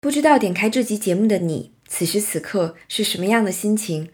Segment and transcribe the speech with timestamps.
[0.00, 4.08] 不知道点开这集节目的你，此时此刻是什么样的心情？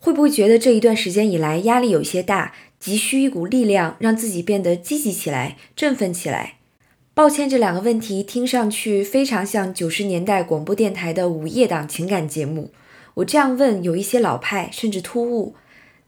[0.00, 6.54] 会不会觉得这一段时间以来压力有些大，急需一股力量让自己变得积极起来、振奋起来？
[7.14, 12.72] 抱歉，这两个问题听上去非常像九十年代广播电台的午夜档情感节目。
[13.14, 15.54] 我这样问有一些老派，甚至突兀，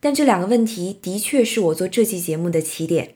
[0.00, 3.14] 但这两个问题的确是我做这期节目的起点。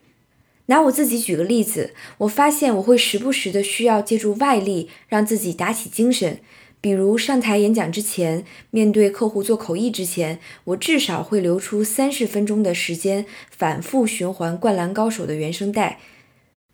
[0.67, 6.39] 拿我自己举个例子，我发现我会时不时的需要借助外力让自己打起精神。
[6.81, 15.99] 比如上台演讲之前，面对客户做口译之前，我至少会留出三十分钟的时间反复循环《灌篮高手》的原声带。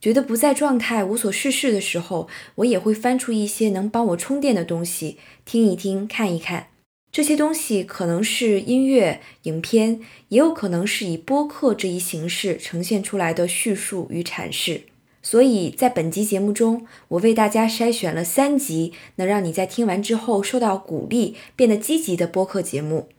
[0.02, 6.71] 觉得不在状态、无所事事的时候，我也会翻出一些能帮我充电的东西，听一听，看一看。
[7.12, 14.84] 这些东西可能是音乐、影片，也有可能是以播客这一形式呈现出来的叙述与阐释。
[15.22, 23.10] 所以在本集节目中，我为大家筛选了三集能让你在听完之后受到鼓励、变得积极的播客节目。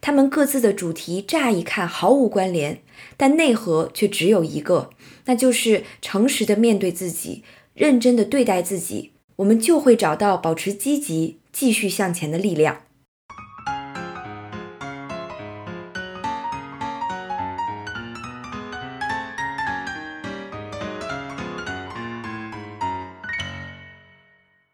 [0.00, 2.80] 他们各自的主题乍一看毫无关联，
[3.16, 4.90] 但内核却只有一个，
[5.24, 7.42] 那就是诚实的面对自己，
[7.74, 12.83] 认真的对待自己，我们就会找到保持积极、继续向前的力量。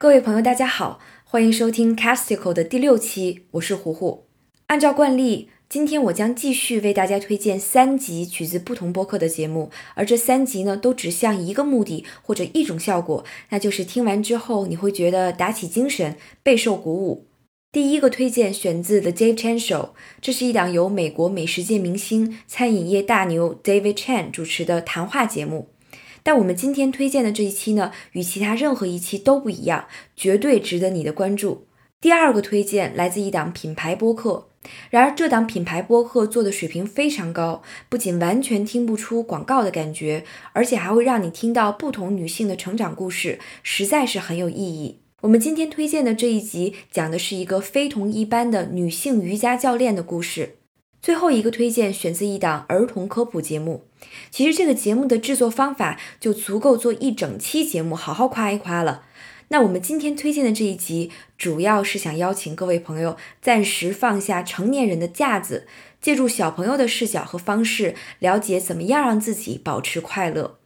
[0.01, 4.25] 各位朋友，大家好，欢迎收听 Castico 的第六期，我是胡胡。
[4.69, 17.27] 按照惯例，今天我将继续为大家推荐三集取自不同播客的节目，而这三集呢，都指向一个目的或者一种效果，那就是听完之后你会觉得打起精神，备受鼓舞。
[17.71, 19.91] 第一个推荐选自 The Dave Chen Show，
[20.23, 25.69] 这是一档由美国美食界明星、餐饮业大牛 David Chen 主持的谈话节目。
[26.23, 31.67] 但我们今天推荐的这一期呢，与其他任何一期都不一样，绝对值得你的关注。
[32.01, 34.49] 第二个推荐来自一档品牌播客，
[34.89, 45.01] 然而这档品牌播客做的水平非常高，不仅完全听不出广告的感觉，而且还会让你听到不同女性的成长故事，实在是很有意义。
[45.21, 50.60] 我们今天推荐的这一集讲的是一个非同一般的女性瑜伽教练的故事。
[51.03, 53.85] 最后一个推荐选自一档儿童科普节目。
[54.31, 59.03] 其实这个节目的制作方法就足够做一整期节目，好好夸一夸了。
[59.49, 65.67] 那我们今天推荐的这一集，主要是想邀请各位朋友暂时放下成年人的架子，
[66.01, 70.60] 借助小朋友的视角和方式，了解怎么样让自己保持快乐。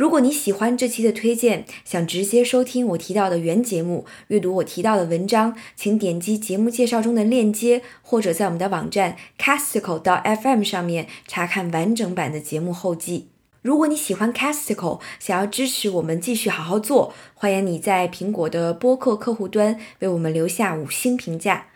[0.00, 13.28] 如果你喜欢这期的推荐，想直接收听我提到的原节目，阅读我提到的文章，请点击节目介绍中的链接，或者在我们的网站 casticle 到 FM 上面查看完整版的节目后记。
[13.60, 21.66] 如果你喜欢 casticle，想要支持我们继续好好做，欢迎你在苹果的播客客户端为我们留下五星评价，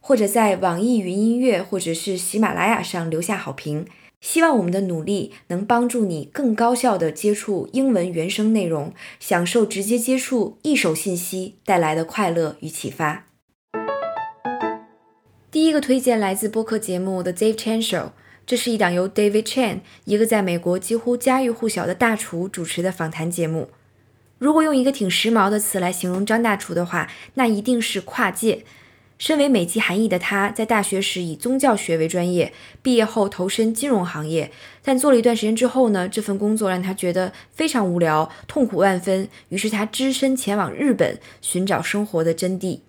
[0.00, 3.84] 或者在网易云音乐或者是喜马拉雅上留下好评。
[4.22, 13.26] 希望我们的努力能帮助你更高效地接触英文原声内容，享受直接接触一手信息带来的快乐与启发。
[15.50, 18.12] 第一个推荐来自播客节目的 Dave Chan Show
[18.46, 23.70] 这是一档由 David Chen，一个在美国几乎家喻户晓的大厨主持的访谈节目。
[24.38, 28.64] 如果用一个挺时髦的词来形容张大厨的话，那一定是跨界。
[29.22, 32.52] 身为美籍韩裔的他，在大学时以宗教学为专业，
[32.82, 34.50] 毕业后投身金融行业。
[34.82, 39.28] 但做了一段时间之后呢，这份工作让他觉得非常无聊，痛苦万分。
[39.50, 42.80] 于是他只身前往日本，寻找生活的真谛。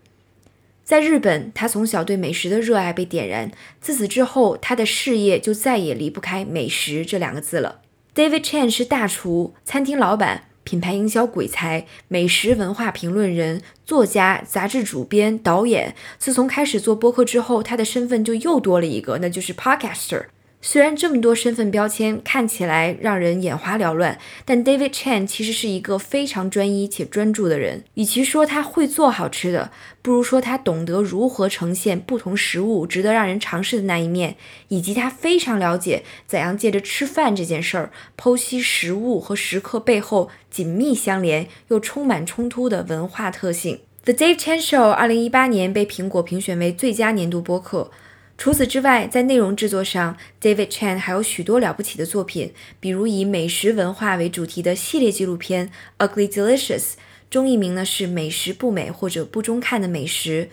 [0.84, 3.52] 在日本，他从小对美食的热爱被点燃。
[3.80, 7.82] 自此之后，他的事业就再也离不开美食这两个字了。
[8.16, 10.46] David Chen 是大厨、餐厅老板。
[10.64, 15.96] 品牌营销鬼才、美食文化评论人、作家、杂志主编、导演。
[16.18, 20.26] 自从开始做播客之后，他的身份就又多了一个，那就是 podcaster。
[20.66, 27.84] 虽然这么多身份标签看起来让人眼花缭乱，但 David Chen 其实是一个非常专一且专注的人。
[27.96, 34.38] 与其说他会做好吃的，不如说他懂得如何呈现不同食物值得让人尝试的那一面，
[34.70, 43.82] 以及他非常了解怎样借着吃饭这件事儿剖析食物和食客背后紧密相连又充满冲突的文化特性。
[44.06, 47.92] The Dave Chen Show 二零一八年被苹果评选为最佳年度播客。
[48.38, 55.70] 除此之外，在内容制作上，David Chan 还有许多了不起的作品，比如以美食文化为主题的系列纪录片
[56.08, 56.82] 《Ugly Delicious》，
[57.30, 60.46] 中译名呢是《美食不美或者不中看的美食》。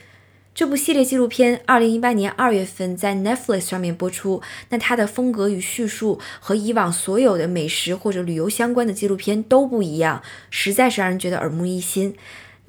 [0.54, 4.42] 这部系列纪录片二零一八年二月份在 Netflix 上面播出。
[4.68, 12.14] 那它的风格与叙述和以往所有的美食或者旅游相关的纪录片都不一样，实在是让人觉得耳目一新。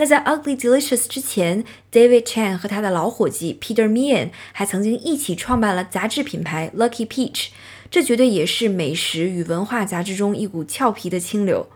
[0.02, 7.50] 那在《Ugly Delicious》之前，David Chan 和他的老伙计 Peter Meehan 还曾经一起创办了杂志品牌 Lucky Peach，
[7.92, 11.68] 这绝对也是美食与文化杂志中一股俏皮的清流。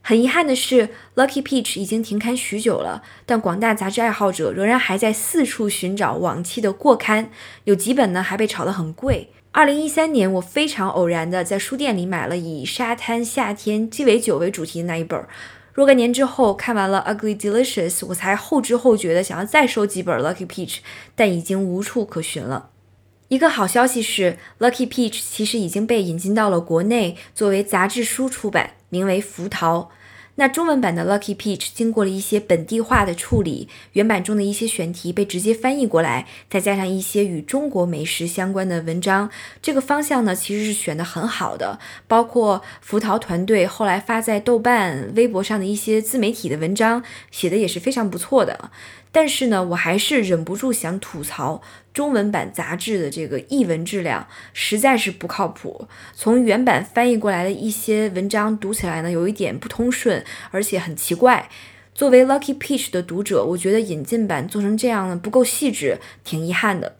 [0.00, 7.30] 很遗憾的是，Lucky Peach 已经停刊许久了，但广大杂志爱好者仍然还在四处寻找往期的过刊，
[7.64, 9.28] 有几本呢还被炒得很贵。
[9.52, 15.22] 二零一三年，我非常偶然的在书店里买了以沙滩、夏天、鸡尾酒为主题的那一本。
[15.80, 20.74] 若干年之后，看完了《Ugly Delicious》，我才后知后觉的想要再收几本《Lucky Peach》，
[21.16, 22.68] 但已经无处可寻了。
[23.28, 29.78] 一个好消息是，《Lucky Peach》其实已经被引进到了国内，作为杂志书出版，名为《福桃》。
[30.36, 39.30] 那中文版的 Lucky Peach 经过了一些本地化的处理，原版中的一些选题被直接翻译过来，再加上一些与中国美食相关的文章，
[39.60, 41.78] 这个方向呢其实是选的很好的。
[42.08, 48.70] 包括福桃团队后来发在豆瓣、微博上的一些自媒体的文章，写的也是非常不错的。
[49.12, 51.60] 但是呢，我还是忍不住想吐槽
[51.92, 55.88] 中文版杂志的这个译文质量实在是不靠谱。
[56.14, 61.48] 从原版翻译过来的一些文章读起来呢，有一点不通顺，而且很奇怪。
[61.94, 66.96] 作为 Lucky Peach 的读者，我觉得引进版做成这样呢不够细致，挺遗憾的。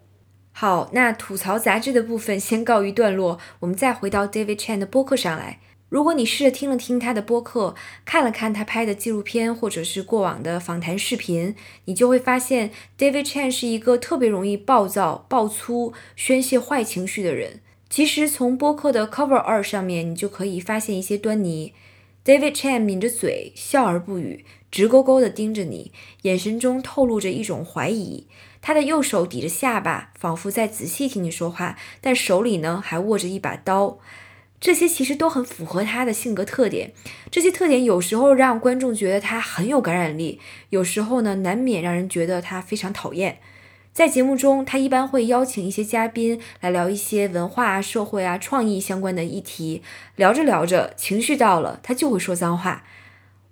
[0.53, 5.61] 好，那吐槽杂志的部分先告一段落，我们再回到 David Chen 的播客上来。
[5.91, 11.57] 如果你试着听了听他的播客，看了看他拍的纪录片，或者是过往的访谈视频，
[11.87, 17.61] 你就会发现 David Chan 是一个特别容易暴躁、暴粗、宣泄坏情绪的人。
[17.89, 21.75] 其实从播客的 Cover 二上面，你就可以发现一些端倪。
[22.25, 25.91] David Chan 抿着嘴，笑而不语，直勾勾地盯着你，
[26.23, 28.29] 眼神中透露着一种怀疑。
[28.63, 33.99] 他的右手抵着下巴，仿佛在仔细听你说话，但手里呢还握着一把刀。
[34.61, 36.93] 这些其实都很符合他的性格特点，
[37.31, 43.39] 这些特点有时候让观众觉得他很有感染力，有时候呢难免让人觉得他非常讨厌。
[43.93, 49.83] 在节目中，他一般会邀请一些嘉宾来聊一些文化、社会啊、创意相关的议题，
[50.15, 52.85] 聊着聊着情绪到了，他就会说脏话。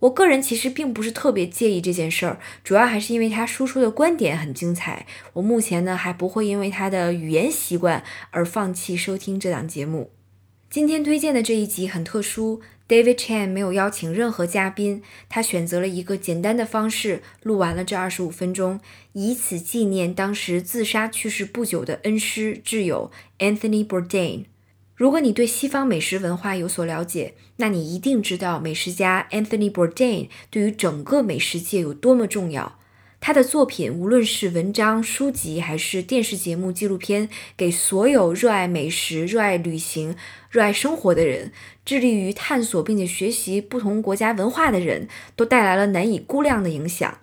[0.01, 5.07] 我个人其实并不是特别介意这件事儿，主要还是因为他输出的观点很精彩。
[5.33, 10.11] 我目前呢还不会因为他的语言习惯而放弃收听这档节目。
[10.70, 18.79] 今天推荐的这一集很特殊，David Chan 没有邀请任何嘉宾，他选择了一个简单的方式录完了这二十五分钟，
[19.15, 24.44] 以此纪念当时自杀去世不久的恩师挚友 Anthony Bourdain。
[24.94, 32.79] 如果你对西方美食文化有所了解，那你一定知道美食家 Anthony Bourdain 对于整个美食界有多么重要。
[33.20, 40.17] 他的作品，无论是文章、书籍，还是电视节目、纪录片，给所有热爱美食、热爱旅行、
[40.50, 41.53] 热爱生活的人，
[41.85, 47.19] 致力于探索并且学习不同国家文化的人，都带来了难以估量的影响。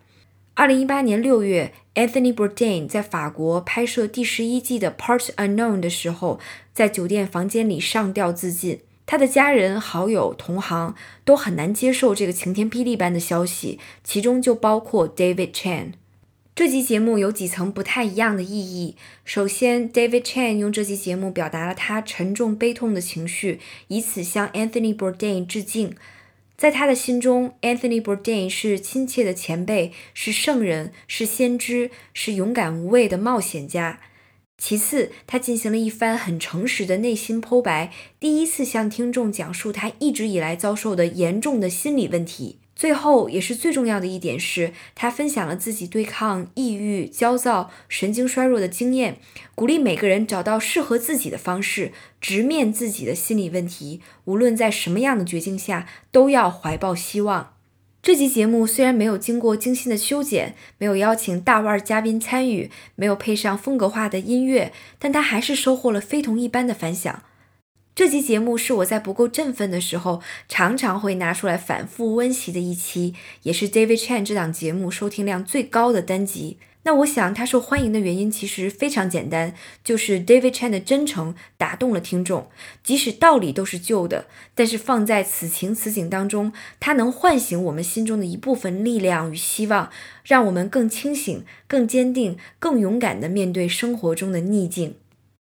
[0.54, 6.40] 二零一八年六月，Anthony Bourdain 在法国拍摄第十一季的《Part Unknown》的时候，
[6.74, 8.80] 在酒店房间里上吊自尽。
[9.06, 15.92] 他的家人、好友、同行都很难接受这个晴天霹雳般的消息，其中就包括 David Chen。
[16.56, 18.96] 这集节目有几层不太一样的意义。
[19.26, 23.60] 首先，David Chen 用这集节目表达了他沉重悲痛的情绪，
[23.90, 25.96] 以此向 Anthony Bourdain 致敬。
[26.56, 34.00] 在他的心中，Anthony Bourdain 是亲切的前辈，是圣人，是先知，是勇敢无畏的冒险家。
[34.58, 42.60] 其次，他进行了一番很诚实的内心剖白，第一次向听众讲述他一直以来遭受的严重的心理问题。
[42.76, 49.18] 最后，也是最重要的一点是，他分享了自己对抗抑郁、焦躁、神经衰弱的经验，
[49.56, 54.02] 鼓励每个人找到适合自己的方式，直面自己的心理问题。
[54.26, 57.55] 无论在什么样的绝境下，都要怀抱希望。
[58.06, 67.24] 这集节目虽然没有经过精心的修剪，没有邀请大腕嘉宾参与，没有配上风格化的音乐，但它还是收获了非同一般的反响。
[67.96, 76.60] 这集节目是我在不够振奋的时候，常常会拿出来反复温习的一期，也是 David Chan 这档节目收听量最高的单集。
[76.86, 82.48] 那我想，他受欢迎的原因其实非常简单，就是 David Chen 的真诚打动了听众。
[82.84, 89.90] 即使道理都是旧的，但是放在此情此景当中，它能唤醒我们心中的一部分力量与希望，
[90.24, 94.94] 让我们更清醒、更坚定、更勇敢地面对生活中的逆境。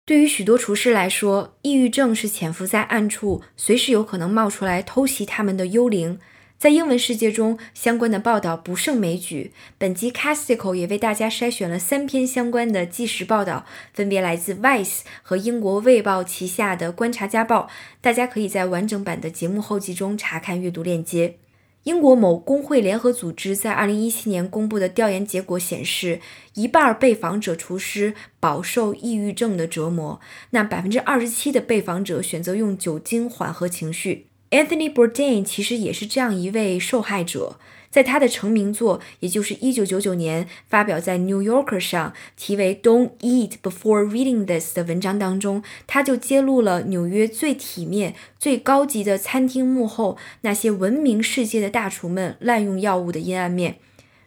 [0.05, 6.19] 对于许多厨师来说，抑郁症是潜伏在暗处，随时有可能冒出来偷袭他们的幽灵。
[6.61, 9.51] 在英文世界中，相关的报道不胜枚举。
[9.79, 13.65] 本集 Casticle 也为大家筛选了三篇相关的纪实报道，
[13.95, 17.71] 分别来自 Vice 和英国卫报旗下的观察家报。
[18.03, 21.37] 大家可以在完整版的节目后记中查看阅读链接。
[21.85, 26.21] 英国某工会联合组织在2017年公布的调研结果显示，
[26.53, 30.21] 一半被访者厨师饱受抑郁症的折磨。
[30.51, 34.27] 那27%的被访者选择用酒精缓和情绪。
[34.51, 37.59] Anthony Bourdain 其实也是这样一位受害者。
[37.91, 53.79] 在他的成名作，也就是1999年发表在《New Yorker》上题为《Don't Eat Before Reading This》的文章当中，他就揭露了纽约最体面、最高级的餐厅幕后那些闻名世界的大厨们滥用药物的阴暗面。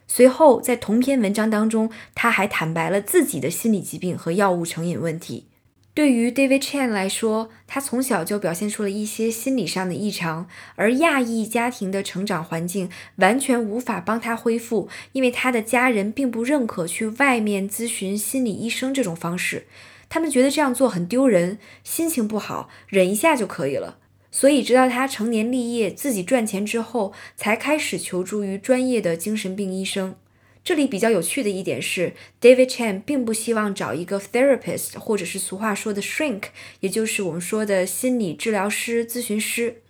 [0.09, 5.45] 随后，在同篇文章当中，他还坦白了自己的心理疾病和药物成瘾问题。
[5.95, 19.67] 对于 David Chan 来说，他从小就表现出了一些心理上的异常，而亚裔家庭的成长环境完全无法帮他恢复，因为他的家人并不认可去外面咨询心理医生这种方式，
[20.09, 23.99] 他们觉得这样做很丢人，心情不好忍一下就可以了。
[24.31, 30.15] 所以，直到他成年立业、自己赚钱之后，才开始求助于专业的精神病医生。
[30.63, 36.43] 这里比较有趣的一点是，David Chan 并不希望找一个 therapist，或者是俗话说的 shrink，
[36.79, 39.81] 也就是我们说的心理治疗师、咨询师。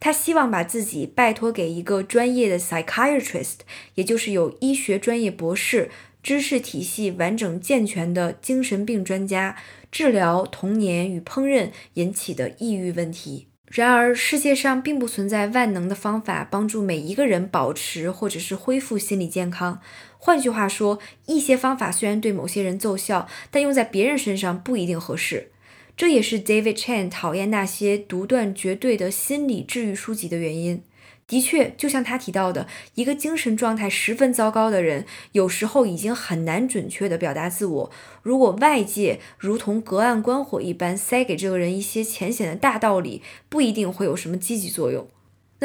[0.00, 3.60] 他希望把自己拜托给一个专业的 psychiatrist，
[3.96, 5.90] 也就是有医学专业博士、
[6.22, 9.56] 知识体系完整健全的精神病专家，
[9.90, 13.48] 治疗童年与烹饪引起的抑郁问题。
[13.66, 19.80] 然而，世界上并不存在万能的方法帮助每一个人保持或者是恢复心理健康。
[20.26, 25.50] 换句话说，一些方法虽然对某些人奏效，但用在别人身上不一定合适。
[25.98, 30.82] 这也是 David Chan 讨厌那些独断绝对的心理治愈书籍的原因。
[31.26, 37.90] 的确，就像他提到的，一个精神状态十分糟糕的人，有时候已经很难准确地表达自我。
[38.22, 45.06] 如果外界如同隔岸观火一般塞给这个人一些浅显的大道理，不一定会有什么积极作用。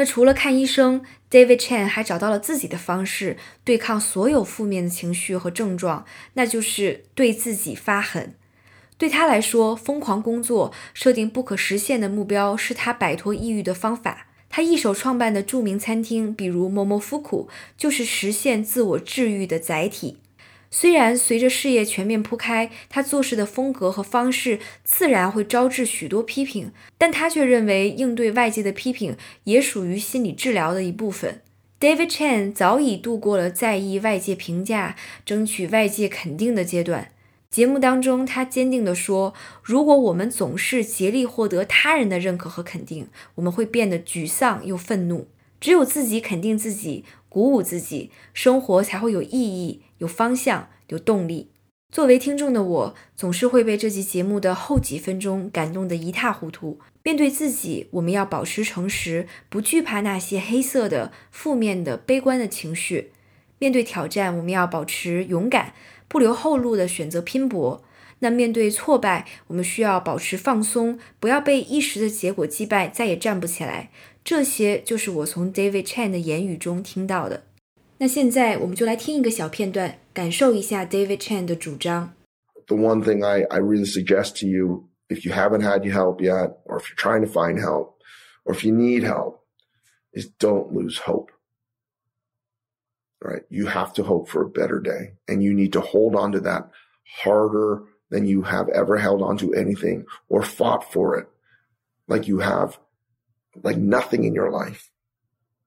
[0.00, 8.32] 那除了看医生，David Chan 还找到了自己的方式对抗所有负面的情绪和症状，那就是对自己发狠。
[8.96, 14.26] 对他来说，疯狂工作、设定不可实现的目标，是他摆脱抑郁的方法。
[14.48, 20.16] 他一手创办的著名餐厅，比如 Momofuku，就是实现自我治愈的载体。
[20.70, 31.42] 虽然随着事业全面铺开，他做事的风格和方式自然会招致许多批评，但他却认为应对外界的批评也属于心理治疗的一部分。
[31.80, 37.10] David Chan 早已度过了在意外界评价、争取外界肯定的阶段。
[37.50, 39.34] 节目当中，他坚定地说
[39.64, 45.26] ：“如果我们总是竭力获得他人的认可和肯定，我们会变得沮丧又愤怒。
[45.60, 51.48] 只有自己肯定自己，鼓舞自己，生活才会有意义、有方向、有动力。”
[51.90, 56.78] 作为听众的我，总是会被这期节目的后几分钟感动得一塌糊涂。
[57.02, 63.10] 面对自己，我们要保持诚实，不惧怕那些黑色的、负面的、悲观的情绪；
[63.58, 65.72] 面对挑战，我们要保持勇敢。
[66.06, 67.82] 不留后路的选择拼搏。
[68.20, 73.90] 那面对挫败，我们需要保持放松，不要被一时的结果击败，再也站不起来。
[74.23, 77.43] 这些就是我从 David Chan 的言语中听到的。
[77.97, 82.13] 那现在我们就来听一个小片段，感受一下 David Chan 的主张。
[82.67, 86.57] The one thing I, I really suggest to you, if you haven't had your help yet,
[86.65, 87.99] or if you're trying to find help,
[88.43, 89.41] or if you need help,
[90.13, 91.29] is don't lose hope.
[93.25, 93.41] right?
[93.49, 96.39] You have to hope for a better day and you need to hold on to
[96.41, 96.69] that
[97.23, 101.27] harder than you have ever held on to anything or fought for it
[102.07, 102.79] like you have
[103.62, 104.86] like nothing in your life.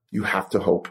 [0.10, 0.88] You have to hope.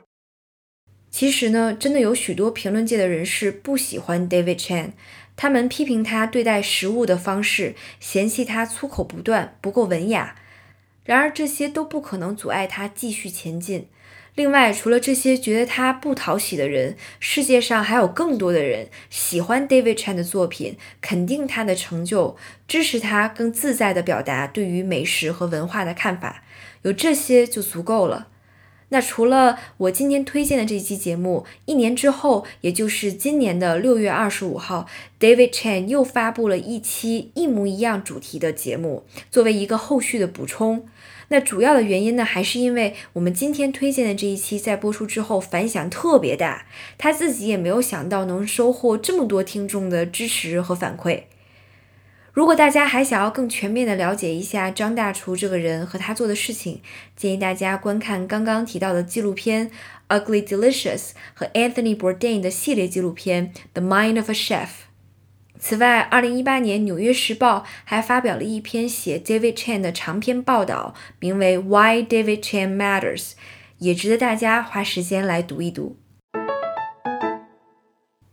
[1.11, 4.93] 其实呢，真的有许多评论界的人士不喜欢 David Chan，
[5.37, 10.37] 他们批评他对待食物的方式，嫌弃他粗口不断，不够文雅。
[11.05, 13.89] 然而这些都不可能阻碍他继续前进。
[14.35, 26.42] 另外，除了这些觉得他不讨喜的人，世界上还有更多的人喜欢 David Chan 的作品，肯定他的成就，支持他更自在地表达对于美食和文化的看法。
[26.83, 28.29] 有这些就足够了。
[28.91, 34.87] 那除了我今天推荐的这期节目，一年之后，也就是今年的六月二十五号
[35.19, 40.87] ，David Chan 又发布了一期一模一样主题的节目，作为一个后续的补充。
[41.29, 46.67] 那主要的原因呢，还是因为我们今天推荐的这一期在播出之后反响特别大，
[46.99, 51.23] 他自己也没有想到能收获这么多听众的支持和反馈。
[52.33, 56.81] 如果大家还想要更全面的了解一下张大厨这个人和他做的事情，
[57.15, 59.71] 建议大家观看刚刚提到的纪录片
[60.09, 60.99] 《Ugly Delicious》
[61.35, 64.67] 和 Anthony Bourdain 的系列纪录片《The Mind of a Chef》。
[65.59, 73.21] 此外，二零一八年《纽约时报》还发表了一篇写 David Chan 的长篇报道，名为《Why David Chan Matters》，
[73.77, 75.99] 也值得大家花时间来读一读。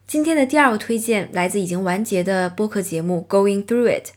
[0.10, 4.08] 今天的第二个推荐来自已经完结的播客节目《Going Through It》。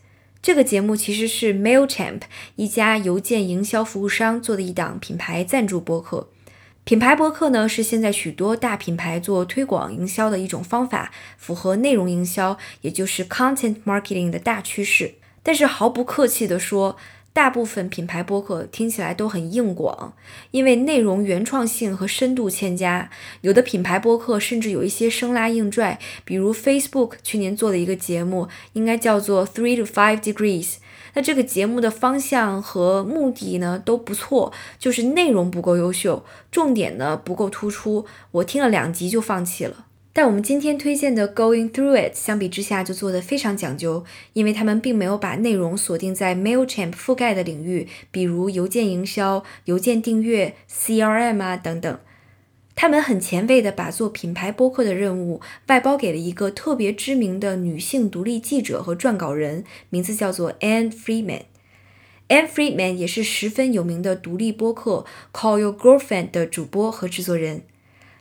[0.41, 2.21] 这个节目其实是 Mailchimp
[2.55, 6.29] 一家邮件营销服务商做的一档品牌赞助播客。
[6.83, 15.13] 品牌播客呢，是现在许多大品牌做推广营销的一种方法，符合内容营销，也就是 content marketing 的大趋势。
[15.43, 16.97] 但是毫不客气地说，
[17.33, 20.13] 大部分品牌播客听起来都很硬广，
[20.51, 23.09] 因为内容原创性和深度欠佳。
[23.41, 30.75] 有的品牌播客甚至有一些生拉硬拽，比如 Facebook 去年做的一个节目，应该叫做 Three to Five Degrees。
[31.15, 38.05] 那这个节目的方向和目的呢都不错，就是内容不够优秀，重点呢不够突出。
[38.31, 39.87] 我听了两集就放弃了。
[40.15, 51.99] 但我们今天推荐的《Going Through It》相比之下就做得非常讲究，因为他们并没有把内容锁定在 Mailchimp 覆盖的领域，比如邮件营销、邮件订阅、CRM 啊等等。
[52.75, 61.41] 他们很前卫的把做品牌播客的任务外包给了一个特别知名的女性独立记者和撰稿人，名字叫做 Anne Freeman。
[62.29, 65.05] Anne Freeman 也是十分有名的独立播客
[65.35, 67.63] 《Call Your Girlfriend》的主播和制作人。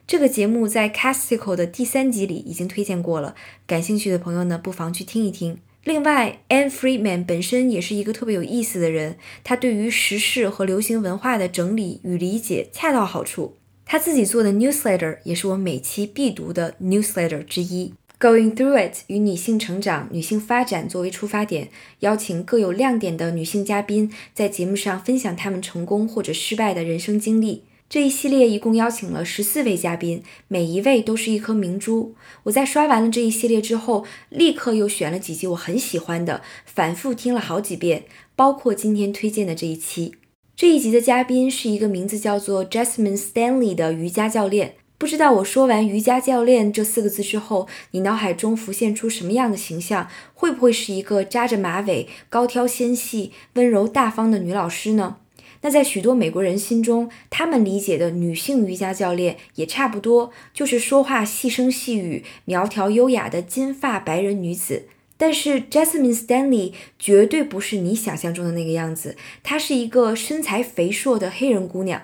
[0.06, 3.34] 这个节目在 Casticle 的第三集里已经推荐过了，
[3.66, 5.58] 感兴趣的朋友呢，不妨去听一听。
[5.84, 13.56] 另外，Anne Friedman 本身也是一个特别有意思的人，他对于时事和流行文化的整理与理解恰到好处。
[13.84, 17.94] 他自己做的 newsletter 也是我每期必读的 newsletter 之一。
[18.20, 21.68] Going through it 与女性成长、女性发展作为出发点，
[22.00, 27.64] 邀请各有亮点的女性嘉宾在节目上分享她们成功或者失败的人生经历。
[27.92, 32.14] 这一系列一共邀请了十四位嘉宾，每一位都是一颗明珠。
[32.44, 40.14] 我在刷完了这一系列之后，立刻又选了几集我很喜欢的，反复听了好几遍，包括今天推荐的这一期。
[40.56, 44.76] 这一集的嘉宾是一个名字叫做 Jasmine Stanley 的瑜伽教练。
[44.96, 50.08] 不知道我说完“瑜伽教练”这四个字之后，你脑海中浮现出什么样的形象？
[50.32, 55.16] 会不会是一个扎着马尾、高挑纤细、温柔大方的女老师呢？
[55.62, 64.88] 那在许多美国人心中，他们理解的女性瑜伽教练也差不多，就是说话细声细语、苗条优雅的金发白人女子。
[65.16, 72.02] 但是 Jasmine Stanley 绝对不是你想象中的那个样子，她是一个身材肥硕的黑人姑娘。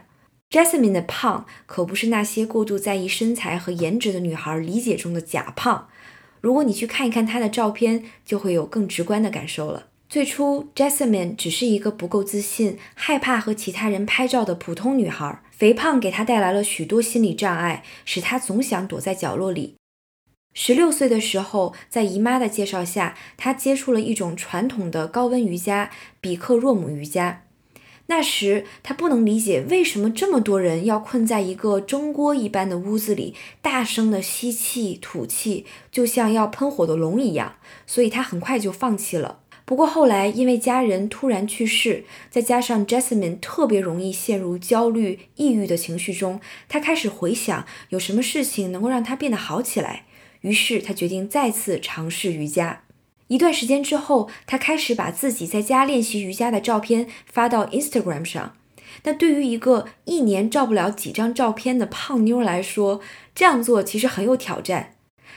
[0.50, 5.88] Jasmine 的胖可不是那些过度在意身材和颜值的女孩理解中的假胖。
[6.40, 9.88] 如果你去看一看她的照片，就会有更直观的感受了。
[10.08, 19.74] 最初，Jasmine 只是一个不够自信、害怕和其他人拍照的普通女孩，肥胖给她带来了许多心理障碍，使她总想躲在角落里。
[20.54, 25.90] 十六岁的时候，在姨妈的介绍下，她接触了一种传统的高温瑜伽——
[26.22, 27.42] 比克若姆瑜伽。
[28.06, 37.56] 那时，她不能理解为什么这么多人要困在一个蒸锅一般的屋子里，大声的吸气、吐气，就像要喷火的龙一样。
[37.86, 39.40] 所以，她很快就放弃了。
[39.68, 50.06] 不过后来，因为家人突然去世，再加上 Jasmine 特别容易陷入焦虑、抑郁的情绪中，她开始回想有什么事情能够让她变得好起来。
[50.40, 52.84] 于是她决定再次尝试瑜伽。
[53.26, 58.56] 一段时间之后，她开始把自己在家练习瑜伽的照片发到 Instagram 上。
[59.02, 63.02] 那对于一个一年照不了几张照片的胖妞来说，
[63.34, 64.94] 这样做其实很有挑战。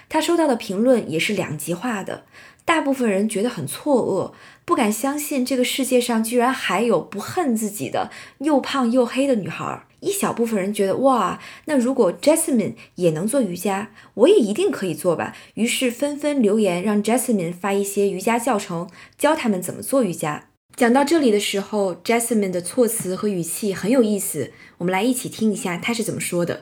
[0.08, 2.26] 她收到的评论也是两极化的，
[2.66, 4.34] 大部分人觉得很错愕，
[4.66, 9.84] 不敢相信这个世界上居然还有不恨自己的又胖又黑的女孩。
[10.00, 15.36] 一小部分人觉得哇，那如果 Jasmine 也能做瑜伽，我也一定可以做吧。
[15.54, 20.46] 于是纷纷留言让 Jasmine 发一些瑜伽教程，教他们怎么做瑜伽。
[20.76, 26.62] 讲到这里的时候，Jasmine 的措辞和语气很有意思，我们来一起听一下她是怎么说的。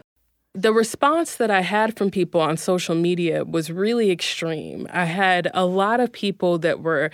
[0.59, 4.87] The response that I had from people on social media was really extreme.
[4.91, 7.11] I had a lot of people that were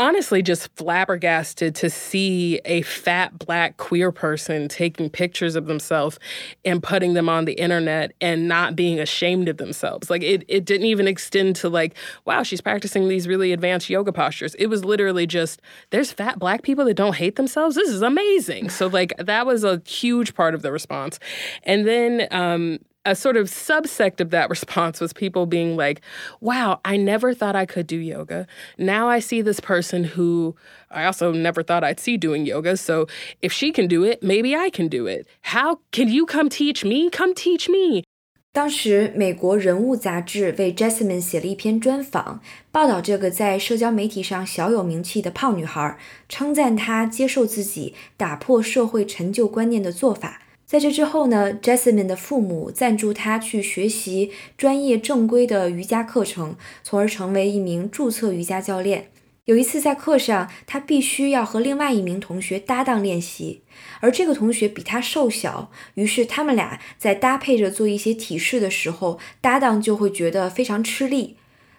[0.00, 6.18] honestly just flabbergasted to see a fat black queer person taking pictures of themselves
[6.64, 10.08] and putting them on the internet and not being ashamed of themselves.
[10.08, 14.10] Like it, it didn't even extend to like, wow, she's practicing these really advanced yoga
[14.10, 14.54] postures.
[14.54, 15.60] It was literally just,
[15.90, 17.76] there's fat black people that don't hate themselves.
[17.76, 18.70] This is amazing.
[18.70, 21.18] So like that was a huge part of the response.
[21.64, 26.01] And then um, a sort of subsect of that response was people being like,
[26.41, 28.47] wow, I never thought I could do yoga.
[28.79, 30.55] Now I see this person who
[30.89, 32.75] I also never thought I'd see doing yoga.
[32.77, 33.05] So
[33.41, 35.27] if she can do it, maybe I can do it.
[35.53, 37.11] How can you come teach me?
[37.11, 38.03] Come teach me.
[38.51, 42.41] 当时，美国《人物》杂志为 Jasmine 写了一篇专访，
[42.71, 45.97] 报道这个在社交媒体上小有名气的胖女孩，
[46.29, 50.41] 称赞她接受自己、打破社会陈旧观念的做法。
[50.70, 56.54] 在这之后呢，Jasmine 的父母赞助他去学习专业正规的瑜伽课程，
[56.84, 59.10] 从而成为一名注册瑜伽教练。
[59.46, 63.62] 有一次在课上，他必须要和另外一名同学搭档练习，
[63.98, 71.36] 而这个同学比他瘦小，于是他们俩在搭配着做一些体式的时候，搭档就会觉得非常吃力。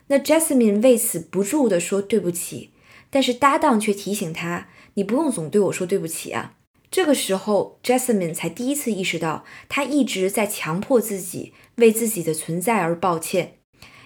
[0.08, 2.72] 那 Jasmine 为此不住地说对不起，
[3.10, 6.56] 但是搭档却提醒他：“你不用总对我说对不起啊。”
[6.92, 13.54] 这个时候，Jasmine 才第一次意识到，她一直在强迫自己为自己的存在而抱歉，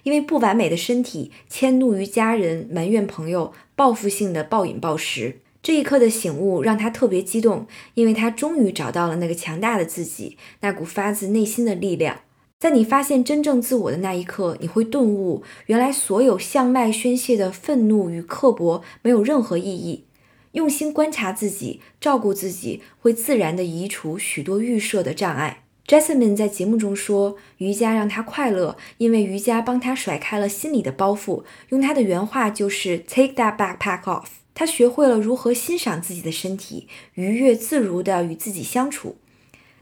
[0.03, 5.41] 因为不完美的身体迁怒于家人、埋怨朋友、报复性的暴饮暴食。
[5.63, 12.19] 这一刻的醒悟让她特别激动，因为她终于找到了那个强大的自己，那股发自内心的力量。
[12.59, 20.05] 在你发现真正自我的那一刻，你会顿悟，原来所有向外宣泄的愤怒与刻薄没有任何意义。
[20.55, 25.63] 用心观察自己，照顾自己，会自然地移除许多预设的障碍。
[25.85, 31.43] Jasmine 在节目中说，瑜伽让她快乐，因为瑜伽帮她甩开了心里的包袱。
[31.69, 34.25] 用她的原话就是 “Take that backpack off”。
[34.55, 39.17] 她学会了如何欣赏自己的身体，愉悦自如地与自己相处。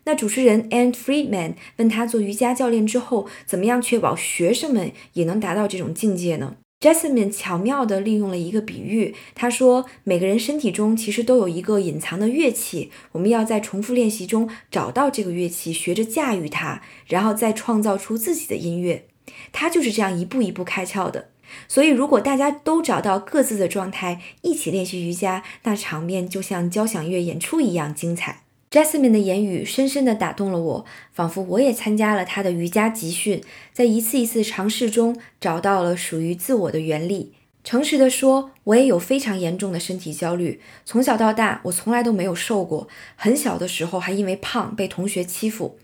[0.06, 19.06] 那主持人 And Friedman 问他做瑜伽教练之后，怎么样确保学生们也能达到这种境界呢？Jasmine 巧妙地利用了一个比喻，他说：“每个人身体中其实都有一个隐藏的乐器，我们要在重复练习中找到这个乐器，学着驾驭它，然后再创造出自己的音乐。
[19.54, 21.30] 它就是这样一步一步开窍的。
[21.70, 28.42] 所以，如果大家都找到各自的状态，一起练习瑜伽，那场面就像交响乐演出一样精彩。”
[28.74, 33.40] Jasmine 的言语深深地打动了我，仿佛我也参加了她的瑜伽集训，
[33.72, 37.34] 在一次一次尝试中找到了属于自我的原力。
[37.64, 40.60] 诚实地说，我也有非常严重的身体焦虑。
[40.86, 45.78] 从小到大，我从来都没有瘦过，很小的时候还因为胖被同学欺负。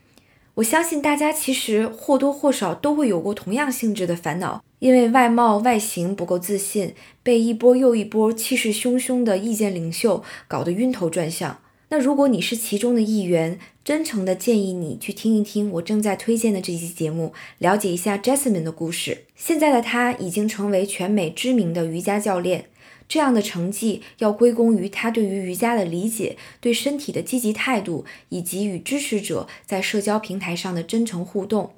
[0.56, 11.60] 我相信大家其实或多或少都会有过同样性质的烦恼，因为外貌外形不够自信，被一波又一波气势汹汹的意见领袖搞得晕头转向。
[11.92, 19.26] 那如果你是其中的一员，真诚的建议你去听一听我正在推荐的这期节目，了解一下 Jasmine 的故事。
[19.36, 22.66] 现在的他已经成为全美知名的瑜伽教练，
[23.08, 31.72] 这样的成绩要归功于他对于瑜伽的理解、对身体的积极态度，以及与支持者在社交平台上的真诚互动。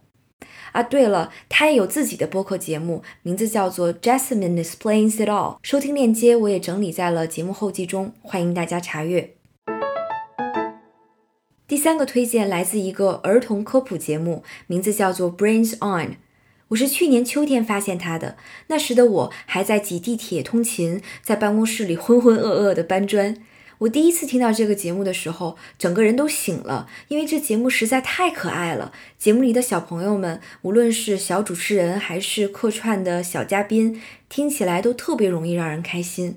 [0.74, 9.41] 啊，对了，他也有自己的播客节目，名字叫做 Jasmine Explains It All，收听链接我也整理在了节目后记中，欢迎大家查阅。
[11.72, 16.18] 第三个推荐来自一个儿童科普节目，名字叫做 Brains On。
[16.68, 18.36] 我是去年秋天发现它的，
[18.68, 23.38] 那时的我还在挤地铁通勤，在办公室里浑浑噩噩的搬砖。
[23.78, 28.92] 我第一次听到这个节目的时候，整个人都醒了，因为这节目实在太可爱了。
[29.18, 36.36] 节目里的小朋友们，无论是小主持人还是客串的小嘉宾，听起来都特别容易让人开心。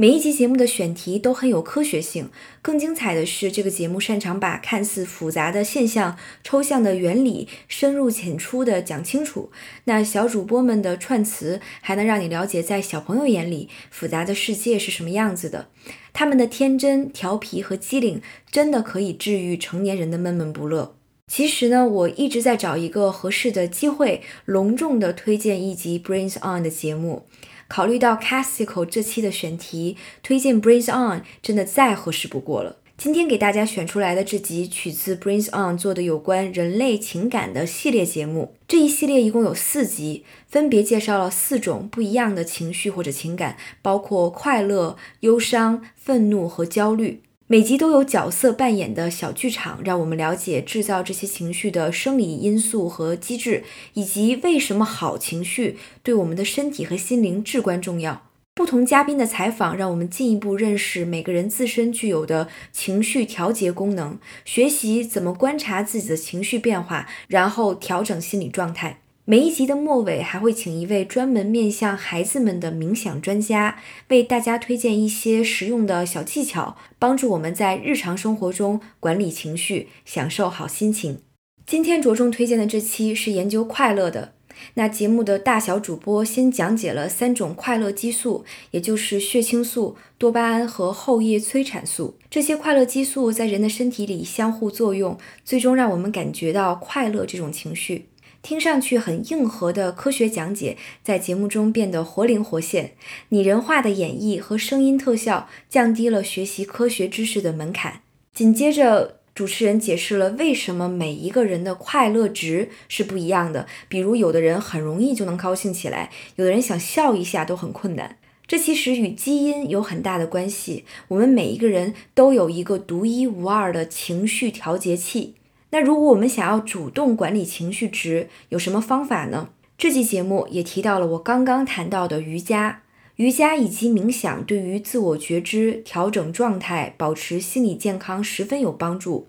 [0.00, 2.30] 每一集节目的选题都很有科学性，
[2.62, 9.52] 更精彩的是，这个节目擅长把看似复杂的现象、抽象的原理深入浅出的讲清楚。
[9.84, 15.68] 那小主播们的串词还能让你了解，在小朋友眼里复杂的世界是什么样子的。
[16.14, 20.96] 他们的天真、调皮和机灵，真的可以治愈成年人的闷闷不乐。
[21.26, 27.26] 其实呢，我一直在找一个合适的机会，隆重的推荐一集《Brains On》的节目。
[27.70, 32.78] 考虑到 Castico 这期的选题，推荐 Brains On 真的再合适不过了。
[32.98, 38.56] 今天给大家选出来的这集取自 Brains On 做的有关人类情感的系列节目。
[38.66, 47.22] 这一系列一共有四集，分别介绍了四种不一样的情绪或者情感，包括快乐、忧伤、愤怒和焦虑。
[47.52, 58.22] 每集都有角色扮演的小剧场，让我们了解制造这些情绪的生理因素和机制，以及为什么好情绪对我们的身体和心灵至关重要。
[58.54, 69.00] 不同嘉宾的采访让我们进一步认识每个人自身具有的情绪调节功能，学习怎么观察自己的情绪变化，然后调整心理状态。
[69.26, 73.78] 每一集的末尾还会请一位专门面向孩子们的冥想专家，
[74.08, 81.20] 为大家推荐一些实用的小技巧，帮助我们在日常生活中管理情绪，享受好心情。
[81.66, 84.32] 今天着重推荐的这期是研究快乐的。
[84.74, 92.16] 那节目的大小主播先讲解了三种快乐激素，也就是血清素、多巴胺和后叶催产素。
[92.28, 98.06] 这些快乐激素在人的身体里相互作用，最终让我们感觉到快乐这种情绪。
[98.42, 102.92] 听上去很硬核的科学讲解，在节目中变得活灵活现，
[103.28, 108.00] 拟人化的演绎和声音特效降低了学习科学知识的门槛。
[108.32, 113.66] 紧接着，主持人解释了为什么每一个人的快乐值是不一样的。
[113.88, 118.16] 比如，有的人很容易就能高兴起来，有的人想笑一下都很困难。
[118.46, 120.84] 这其实与基因有很大的关系。
[121.08, 125.34] 我们每一个人都有一个独一无二的情绪调节器。
[125.70, 129.50] 那如果我们想要主动管理情绪值，有什么方法呢？
[129.78, 132.82] 这期节目也提到了我刚刚谈到的瑜伽。
[133.16, 139.26] 瑜伽以及冥想对于自我觉知、调整状态、保持心理健康十分有帮助。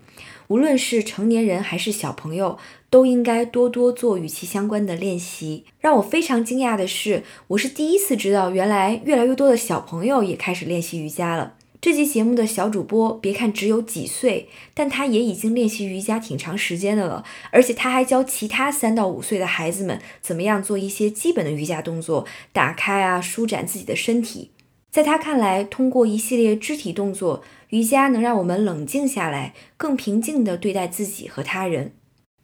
[0.48, 5.64] 无论是成年人还是小朋友，都应该多多做与其相关的练习。
[5.78, 11.54] 让我非常惊讶的是，我是第一次知道，原来越来越多的小朋友也开始练习瑜伽了。
[11.82, 17.24] 这期节目的小主播，别看只有几岁，但他也已经练习瑜伽挺长时间的了。
[17.50, 24.52] 而且他还教其他三到五岁的孩子们怎么样做一些基本的瑜伽动作，打开啊，舒展自己的身体。
[24.92, 31.94] 在他看来，通过一系列肢体动作，瑜伽能让我们冷静下来，更平静地对待自己和他人。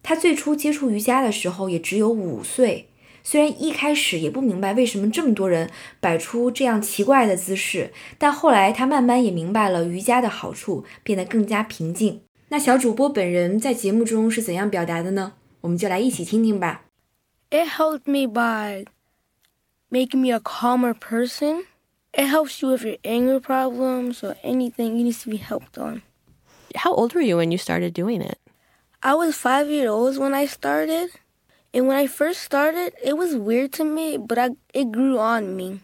[0.03, 2.89] 他最初接触瑜伽的时候，也只有五岁。
[3.23, 12.21] 虽然一开始也不明白为什么这么多人摆出这样奇怪的姿势，但后来他慢慢也明白了瑜伽的好处，变得更加平静。
[12.49, 15.33] 那小主播本人在节目中是怎样表达的呢？
[15.61, 16.85] 我们就来一起听听吧。
[17.51, 18.85] It helped me by
[19.91, 21.65] making me a calmer person.
[22.11, 26.01] It helps you with your anger problems or anything you need to be helped on.
[26.75, 28.37] How old were you when you started doing it?
[29.01, 31.09] I was five years old when I started.
[31.71, 35.55] And when I first started, it was weird to me, but I, it grew on
[35.55, 35.81] me.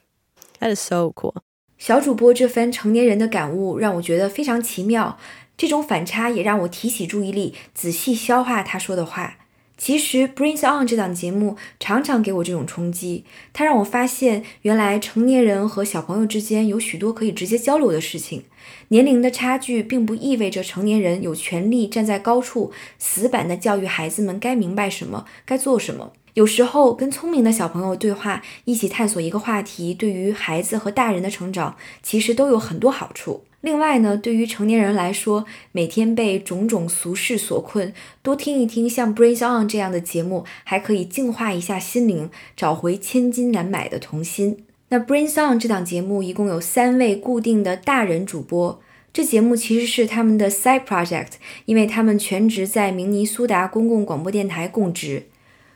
[0.59, 1.35] That is so cool.
[1.77, 5.19] 小主播这番成年人的感悟让我觉得非常奇妙，
[5.55, 9.37] 这种反差也让我提起注意力，仔细消化他说的话。
[9.77, 18.45] 其实《Brings On》这档节目常常给我这种冲击，它让我发现，原来成年人和小朋友之间有许多可以直接交流的事情。
[18.87, 26.13] 年龄的差距并不意味着成年人有权利站在高处，死板的教育孩子们该明白什么，该做什么。
[26.35, 33.45] 有时候，跟聪明的小朋友对话，一起探索一个话题，对于孩子和大人的成长，其实都有很多好处。
[33.61, 44.65] 另外呢，对于成年人来说，每天被种种俗事所困，多听一听像《Brings On》这样的节目，还可以净化一下心灵，找回千金难买的童心。
[44.89, 48.81] 那《Brings On》这档节目一共有三位固定的大人主播，
[49.13, 55.27] 这节目其实是他们的 side project，因为他们全职在明尼苏达公共广播电台供职。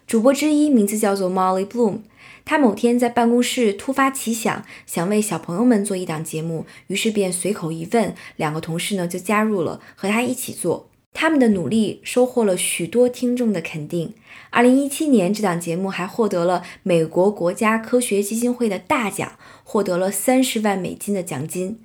[0.10, 2.00] 主播之一名字叫做 Molly Bloom。
[2.44, 10.90] 她某天在办公室突发奇想，想为小朋友们做一档节目，于是便随口一问，两个同事呢就加入了，和她一起做。
[11.14, 14.16] 他们的努力收获了许多听众的肯定。
[14.50, 21.78] 二零一七年，这档节目还获得了美国国家科学基金会的大奖，获得了三十万美金的奖金。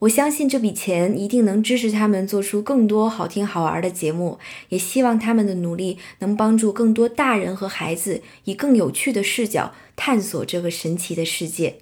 [0.00, 11.78] 我相信这笔钱一定能支持他们做出更多好听好玩的节目，也希望他们的努力能帮助更多大人和孩子以更有趣的视角探索这个神奇的世界。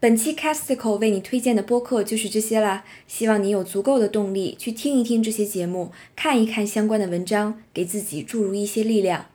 [0.00, 9.26] 本期 Casticle 为你推荐的播客就是这些啦，希望你有足够的动力去听一听这些节目，看一看相关的文章，给自己注入一些力量。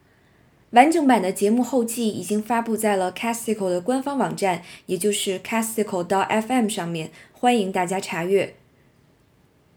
[0.72, 7.12] 完整版的节目后记已经发布在了 Casticle 的官方网站，也就是 casticle.fm 上面。
[7.40, 8.56] 欢迎大家查阅。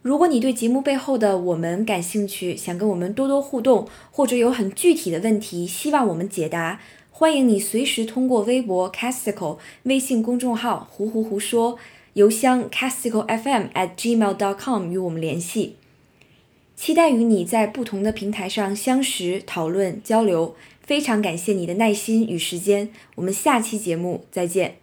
[0.01, 11.77] 如果你对节目背后的我们感兴趣，想跟我们多多互动，或者有很具体的问题希望我们解答，欢迎你随时通过微博 Casticle、微信公众号“胡胡胡说”、
[12.15, 15.77] 邮箱 casticlefm@gmail.com 与我们联系。
[16.75, 20.55] 期待与你在不同的平台上相识、讨论、交流。
[20.83, 24.80] 非常感谢你的耐心与时间，我们下期节目再见。